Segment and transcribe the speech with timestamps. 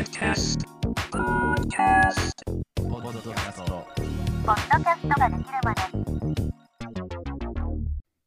[0.00, 0.64] Podcast.
[1.12, 2.32] Podcast.
[2.74, 3.86] ポッドキャスト
[4.46, 5.82] ポッドキャストができるまで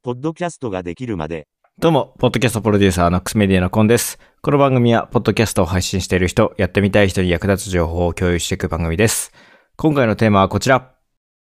[0.03, 1.47] ポッドキャストができるまで、
[1.79, 4.19] どうも、ポッドキャストプロデューサー、ノックスメディアのコンです。
[4.43, 9.31] この番組は、ポッドキャストを配信している人、やってみたい人に役立つ情報を共有していく番組です。
[9.75, 10.93] 今回のテーマはこちら。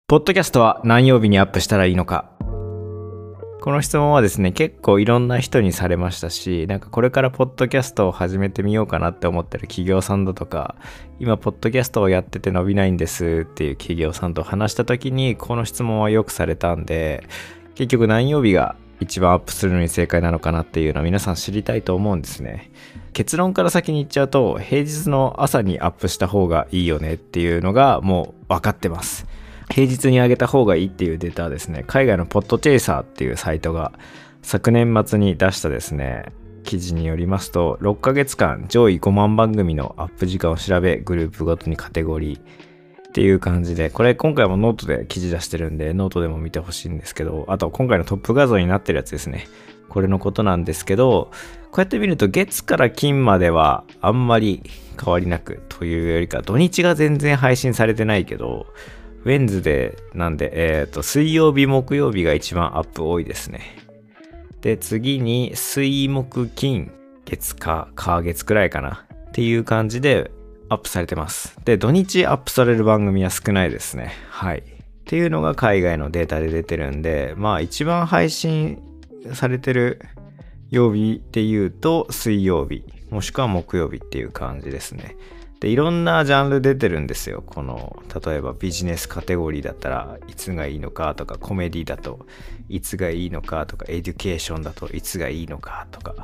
[0.07, 2.36] ポッドキャストは何曜日にアップしたらいいのか
[3.59, 10.75] この質問はですね、結構いろんな人にされましたし、なんかこれからポッドキャストを始めてみようかなって思ってる企業さんだとか、
[11.19, 17.27] 今ポッドキャストをやってて伸びないんですっていう企業さんと話した時に、この質問はよくされたんで、
[17.75, 22.71] 結局何曜日が一番アップするのに正解なのかなっていうのは皆さん知りたいと思うんですね。
[23.13, 29.25] 結論から先に言っちゃうと、平日の朝にアップした方がいいよねっていうのがもう分かってます。
[29.69, 33.91] 平日に上げた方がいいっていうデータはですね、海外のポッドチェイサーっていうサイトが
[34.41, 36.31] 昨年末に出したですね、
[36.63, 49.47] 記事によりますと、6ヶ月間上位5万番組のアップ時間を調べ、グループごとにカテゴリーっていう感じで、これ今回もノートで記事出してるんで、ノートでも見てほしいんですけど、あと今回のトップ画像になってるやつですね。
[49.89, 51.31] これのことなんですけど、
[51.71, 54.63] こうやって見ると月から金まではあんまり
[55.03, 58.67] 変わりなくというよりか、土日が全然配信されてないけど、
[59.23, 63.61] Wednesday なんで、えっ、と、水曜日、木曜日が一番アップ多いですね。
[64.61, 66.91] で、次に水木金、
[67.25, 69.05] 月か、火月くらいかな。
[69.29, 70.31] っていう感じで
[70.69, 71.57] アップされてます。
[71.63, 74.13] で、土日アップされる番組は少ないですね。
[74.29, 74.59] はい。
[74.59, 74.63] っ
[75.05, 78.81] ていうのが海外のデータで出てるんで、まあ一番配信
[79.33, 80.01] されてる
[80.69, 85.15] 曜日っていうと水曜日、もしくは木曜日っていう感じですね。
[85.59, 87.43] で、いろんなジャンル出てるんですよ。
[87.45, 92.25] この、例えばビジネスカテゴリーだったらいつがいいのかとか、コメディだと
[92.69, 96.15] いつがいいのかとか、 education だといつがいいのかとか、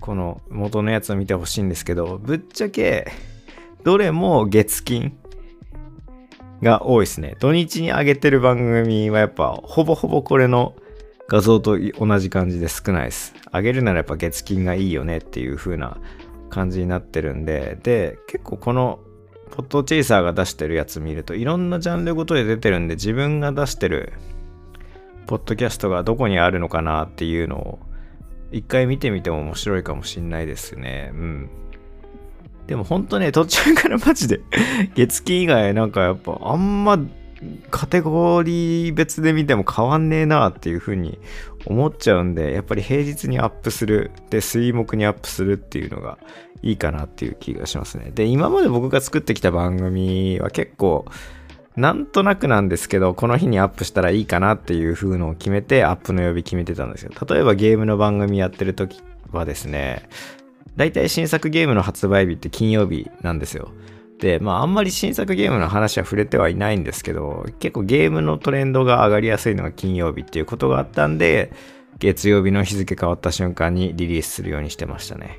[0.00, 3.10] この元のやつを見てほしいんですけど、ぶっちゃけ、
[3.84, 5.16] どれも月金
[6.62, 7.36] が多いですね。
[7.40, 10.74] 土日に上げてる番組はやっぱほぼほぼこれの
[11.28, 13.34] 画像と同じ感じで少ないです。
[13.52, 15.98] 上げるならやっぱ月金がいいよねっていう風な
[16.50, 19.00] 感じになってるんで、で、結構この
[19.50, 24.12] Podchaser が出してるやつ見るといろんなジャンルごとで出てるんで自分が出してる
[25.26, 27.78] ポッドキャストがどこにあるのかなっていうのを
[28.52, 31.10] 一回見てみても面白いかもしんないですね。
[31.12, 31.50] うん。
[32.66, 34.40] でも本当ね、途中からマジで
[34.94, 36.98] 月 金以外なんかやっぱあんま
[37.70, 41.18] カテゴリー別で見ても変わんねえなっていう風に
[41.66, 46.18] 思っちゃうんで、やっぱり平日にアップする、で、水木にアップするっていうのが
[46.62, 48.10] いいかなっていう気がしますね。
[48.14, 51.04] で、今まで僕が作ってきた番組は結構、
[51.76, 57.10] なんとなくなんですけど、この日にアップしたらいいかなっていう風のを決めて、アップの曜日決めてたんですよ。
[57.28, 60.08] 例えばゲームの番組やってる時はですね、
[60.76, 63.70] 大体新作ゲームの発売日って金曜日なんですよ。
[64.40, 71.52] まああんまり新作ゲームの話は触れてはいないんですけど、結構ゲームのトレンドが上がりやすいのが金曜日っていうことがあったんで、
[71.98, 75.38] 月曜日の日付変わった瞬間にリリースするようにしてましたね。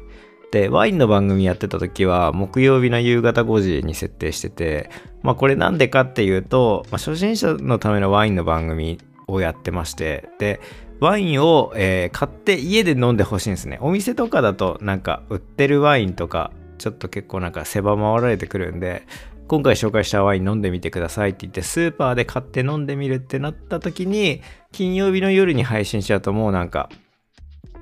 [0.52, 4.90] で、ワインの番組やってた時は、木曜日の夕方5時に設定してて、
[5.22, 10.62] まあこれなんでかっていうと、まあ、初心者のためのワインの番組をやってまして、で、
[11.00, 13.78] ワインを、えー買って家で飲んでほしいんですね。
[13.82, 19.04] お店とかだとなんか売ってるワインとか、ちょっと結構なんか狭まられてくるんで、
[19.48, 24.42] 今回紹介したワイン飲んでみてくださいって言ってスーパーで買って飲んでみるってなった時に
[24.74, 26.90] 金曜日の夜に配信しちゃうともうなんか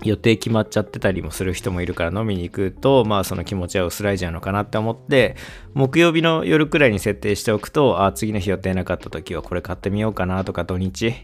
[0.04, 5.36] 予定決まっちゃってたりもする人もいるから飲みに行くとまあその気持ちは薄らいじゃうのかなって思って
[5.74, 11.16] 木曜日の夜くらいに設定しておくとあ次の日予定なかった時はこれ買ってみようかなとか土日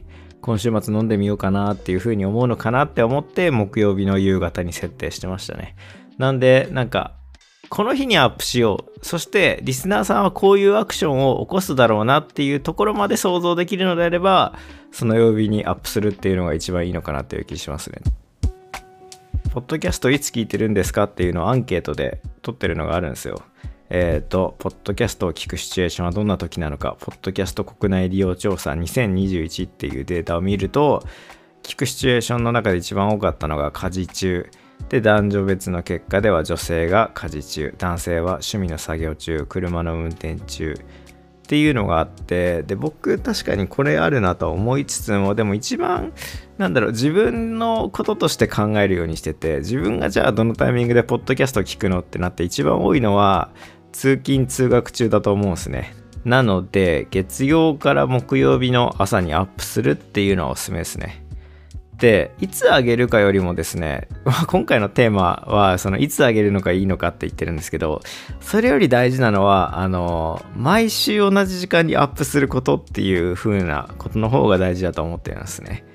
[0.42, 5.76] 今週末飲んでみようかなっていう風に思うのかなって思って木曜日の夕方に設定してましたね。
[6.18, 7.14] なんでなんか
[7.72, 9.06] この日にアップしよう。
[9.06, 14.60] そして、リスナーさんはこういうアクションを起こすだろうなっていうところまで想像できるのであれば、
[14.92, 18.00] その曜日にアップするっていうのが一番いいのかなっていう気しますね。
[19.54, 23.42] ポッドキャストいつ聞いてるんですかっていうのをアンケートで取ってるのがあるんですよ。
[23.90, 31.06] えっ、と、ポッドキャストを聞くシチュエーションはどんな時なのか、ポッドキャスト国内利用調査2021っていうデータを見ると、
[31.64, 34.50] 聞くシチュエーションの中で一番多かったのが家事中。
[34.90, 46.14] で、男女別の結果では女性が家事中、男性は趣味の作業中、車の運転中っていうのがあって、で、僕確かにこれあるなと思いつつも、でも一番、
[46.58, 53.50] なんだろう、自分のこととして考えるようにしてて、自分がじゃあどのタイミングでポッドキャストを聞くのってなって一番多いのは、
[53.92, 55.94] 通勤通学中だと思うんですね。
[56.24, 61.26] なので、月曜から木曜日の朝にアップするっていうのはおすすめですね。
[62.02, 64.08] でいつあげるかよりもですね
[64.48, 68.02] 今回のテーマはそのいつあげるのかいいのかって言ってるんですけど
[68.42, 75.86] それより大事なのはあの毎週同じ時間にアップすることっていう風なことの方が大事だと思ってるんですね。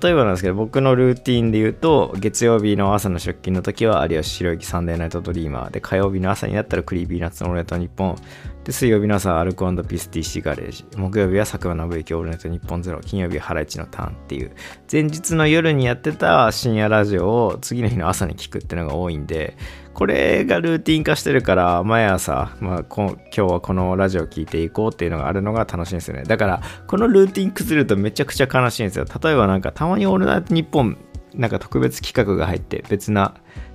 [0.00, 8.16] 例えばなんですけど僕のルーティンで言うと月曜日の朝の出勤の時は有吉弘行サンデーナイトドリーマーで火曜日の朝になったら Creepy Nuts のオールナイトニッポン。
[8.64, 14.52] で水曜日の朝はアルコピース TC ガレージ木曜日は佐久間宣行オールナイトニッポンゼロ金曜日はハライチのターンっていう
[14.90, 19.56] 前日の夜にやってた深夜ラジオを次の日の朝に聞くっていうのが多いんで
[19.94, 26.24] これがルーティン化してるから毎朝、まあ、今日はこのラジオ聞いていこうっていうのがあるのが楽しいんですよね。
[26.24, 29.04] だからこのルーティン崩れるとめちゃくちゃ悲しいんですよ。
[29.22, 30.96] 例えばなんかたまにオールナイトニッポン
[31.34, 33.34] なんか特別企画が入って別な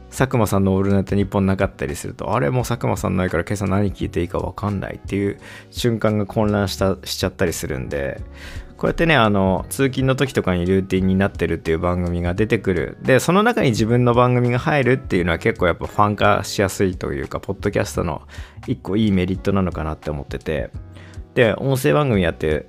[0.09, 5.39] 佐久間さんのオールナイトニッポンなかったりするとあれもう佐久間さんないから今朝何聞いていいか分かんないっていう
[5.69, 8.21] 瞬間が混乱したしちゃったりするんで
[8.77, 12.97] こうやってね、あの、通勤の時とかにルーティンになってるっていう番組が出てくる。
[13.01, 18.21] で、その中に自分の番組が入るっていうのは結構やっぱファン化しやすいというか、ポッドキャストの
[18.68, 20.69] 一個いいメリットなのかなって思ってて。
[21.33, 22.68] で、音声番組やって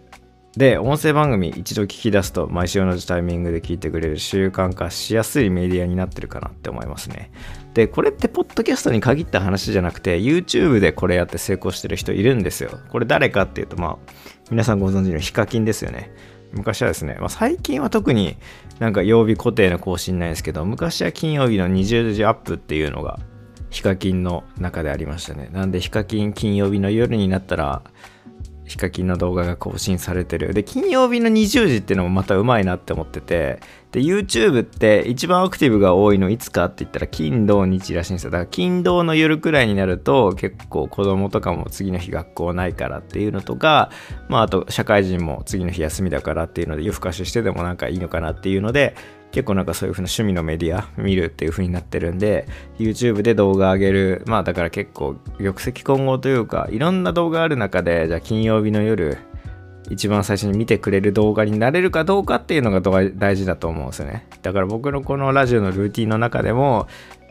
[0.59, 7.31] で、音声番組一度聞き出すと毎週同じタイミングで聞いてくれる習慣化しやすいメディアになってるかなって思いますね。
[7.79, 12.81] で、これってポッドキャストに限った話じゃなくて YouTube でこれやって成功してる人いるんですよ。
[12.91, 14.13] これ誰かっていうと、まあ、
[14.51, 16.11] 皆さんご存知のヒカキンですよね。
[16.51, 18.37] 昔はですね、まあ、最近は特に
[18.81, 23.21] なんか曜日固定の更新ないですけど、昔は金曜日の20時アップっていうのが
[23.71, 25.49] ヒカキンの中でありましたね。
[25.53, 27.83] なんでヒカキン金曜日の夜になったら
[28.69, 30.53] ヒカキンの動画が更新されてる。
[30.53, 33.61] で、金曜日の20時っていうのもまたうまいなって思ってて、
[33.93, 38.31] で、YouTube って一番アクティブが多いのいつかって言ったら金土日らしいんですよ。
[38.31, 43.91] だから金土の夜くらいになると結構子供とかも次の日学校ないからっていうのとか、
[44.29, 48.95] まああと社会人も次の日休みだからっていうので夜更かししてでもなんかいいのかなっていうので、
[49.31, 52.49] 結構なんかそういう風な趣味のメディア見るっていう風になってるんで
[52.79, 59.19] YouTube で動画上げるまあだから結構玉石混合というかいろんな動画ある中でじゃあ金曜日の夜
[59.91, 64.27] 一番最初に見てくれる動画になれるかどうかっていうのが大事だと思うんですよね。
[64.43, 66.89] だから僕のこのラジオのルーティンの中でも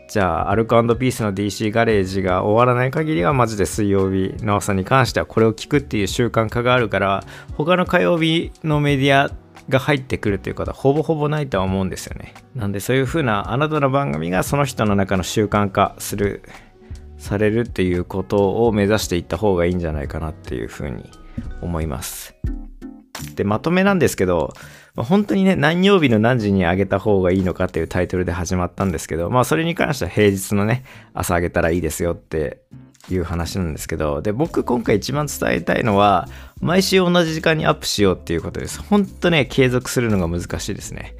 [0.09, 7.23] じゃあアルコピースの DC ガレージが終わらない限りはマジで水曜日の朝に関してはこれを聞くっていう習慣化があるから
[7.57, 9.29] 他の火曜日のメディア
[9.69, 12.33] が入ってくるという方ほぼほぼないとは思うんですよね。
[12.55, 16.43] なんでそういう風なあなたの番組がその人の中の習慣化する
[17.17, 21.09] されるっていうことを目指していった方がいいんじゃないかなっていう風に
[21.61, 22.35] 思います。
[23.35, 24.53] でまとめなんですけど
[24.95, 32.61] 本当にね何曜日の何時に上げた方がいいのかっていうタイトルで始まったんですけどまあそれに関しては平日のね朝上げたらいいですよって
[33.09, 36.27] いう話なんですけど、で、僕今回一番伝えたいのは、
[36.59, 38.81] 毎週同じ時間にアップしようっていうことです。
[38.81, 41.15] ほんとね、継続するのが難しいですね。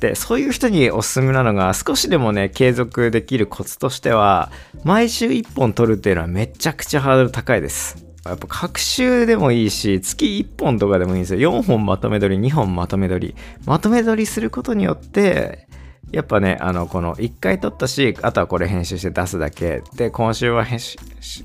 [0.00, 4.50] で、そういう人におすすめなのが、少しでもね、継続できるコツとしては、
[4.84, 8.04] 毎週1本撮るっていうのはめちゃくちゃハードル高いです。
[8.24, 11.60] やっぱ各週でもいいし、月1本とかでもいいんですよ。
[11.60, 13.34] 4本まとめ撮り、2本まとめ撮り。
[13.66, 15.68] まとめ撮りすることによって、
[16.12, 19.82] やっぱね、あの、この1回撮ったし、あとはこれ編集して出すだけ。
[19.96, 20.96] で、今週は編集、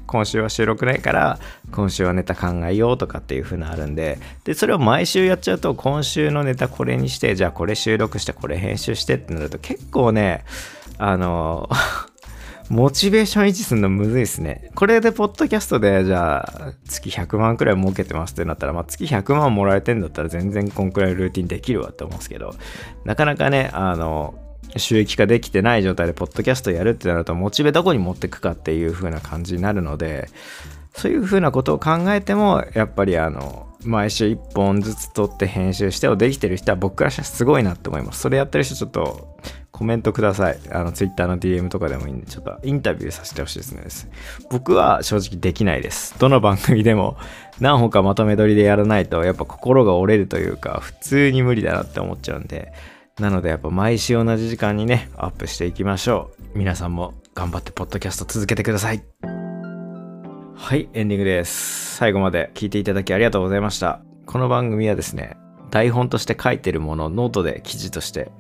[0.06, 1.40] 今週は収録ないから、
[1.72, 10.46] 今週はネタ考えようとかっていう風なあるんで、で、それを毎週やっちゃうと、今週のネタこれにして、じゃあこれ収録して、これ編集してってなると結構ね、
[11.00, 11.68] あの、
[12.70, 14.72] モチベーション維持するのむずいですね。
[14.76, 22.56] これでポッドキャストでじゃあ月100万くらい儲けてますってなったら、まあ、月100万もらえてんだったら全然こんくらいルーティンできるわって思うんですけど、
[23.04, 24.36] なかなかね、あの、
[24.78, 30.30] 収益化できてない状態でポッドキャストやるってなるとモチベどこに持ってくかっていう風な感じになるので
[30.94, 38.22] そういう風なことを考えてもやっぱりあの毎週1本ずつ撮って編集してをできてる人は僕らしたらすごいなって思います。
[38.22, 39.36] それやってる人ちょっと
[39.72, 40.60] コメントください。
[40.72, 44.12] あの Twitter の DM とかでもいいんでちょっとインタビューさせてほしいですね。
[44.52, 46.18] 僕は正直できないです。
[46.20, 47.18] どの番組でも
[47.60, 52.72] 何本かまとめ撮りでやらないとやっぱ心が折れるというか普通に無理だなって思っちゃうんで
[53.22, 56.58] なのでやっぱ毎週同じ時間にね、アップしていきましょう。
[56.58, 59.04] 皆さんも頑張ってポッドキャスト続けてください。
[60.56, 61.98] はい、エンディングです。
[61.98, 64.02] 最後まで聞いていただきありがとうございました。
[64.26, 65.38] この番組はですね、
[65.70, 68.32] 台本として書いてるものをノートで記事として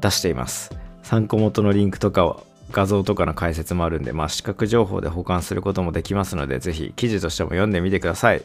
[0.00, 0.76] 出しています。
[1.04, 8.42] 参考元のリンクとかを画像とかの解説もあるんで、まあ、視覚情報で補完することもできますので、ぜひ記事としても読んでみてください。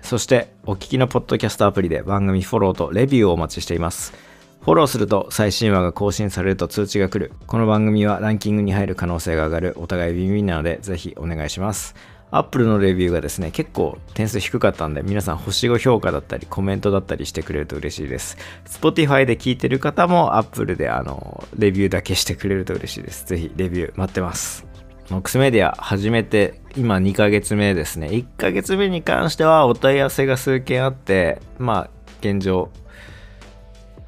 [0.00, 4.31] そして、お聞きのポッドキャストアプリで番組フォローとレビューをお待ちしています。
[4.62, 7.32] フォローすると最新話が更新されると通知が来る。
[7.48, 11.96] この番組はランキングに入る可能性が上がるお互いビンビンなのでぜひお願いします。
[12.30, 18.38] Apple のレビューがですね、結構点数低かったんで、皆さん星5評価だったり、コメントだったりしてくれると嬉しいです。
[18.64, 23.26] Spotify で聞いてる方も Apple であの、レビューだけしてくれると嬉しいです。
[23.26, 24.64] ぜひレビュー待ってます。
[25.10, 28.06] ノックスメディア始めて今2ヶ月目ですね。
[28.06, 31.90] 1ヶ月目に関してはお問い合わせが数件あって、まあ
[32.20, 32.70] 現状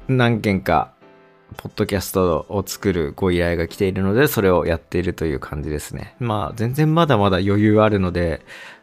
[0.07, 0.93] 何件か
[1.57, 6.15] ポッドキャストを作るご依頼が来ているので、それをやっているという感じですね。
[6.19, 8.41] まあ、全然まだまだ余裕あるので、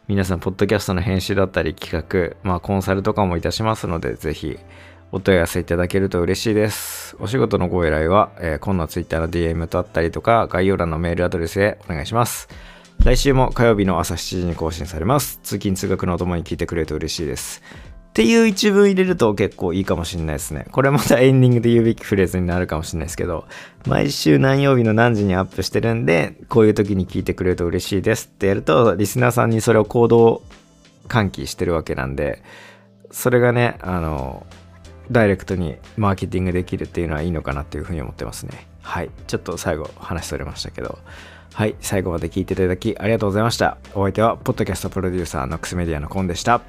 [0.09, 4.59] 皆さん、ポッドキャストの編集だったり企画、まあ、コンサルとかもいたしますので、ぜひ、
[5.13, 7.17] お問い合わせいただけると嬉しいです。
[7.21, 12.49] お仕事のご依頼は、えー今度は Twitter の DM とあったりとか、概要欄のメールアドレスへお願いします。
[13.05, 15.41] 来週も火曜日の朝7時に更新されます。
[15.43, 17.63] 通勤通学のお供に聞いてくれると嬉しいです。
[18.13, 20.67] っていう一文入れると結構いいかもしれないですね。
[20.71, 23.47] これまたエンディングで言うべきフレーズになるかもしれないですけど、
[23.87, 30.43] 毎週何曜日の何時にアップしてるんで、こういう時に聞いてくれると嬉しいですってやると、リスナーさんにそれを行動
[31.09, 32.43] 喚起してるわけなんで、
[33.11, 34.47] それがね、あの、
[35.11, 38.67] ダイレクトにマーケティングできるっていうのはいいのかなっていうふうに思ってますね。
[38.83, 39.11] はい。
[39.27, 40.99] ちょっと最後話それましたけど。
[41.55, 41.77] はい。
[41.81, 43.79] 最後まで聞いていただきありがとうございました。
[43.95, 46.61] お相手は、ポッドキャストプロデューサーのクスメディアのコンでした。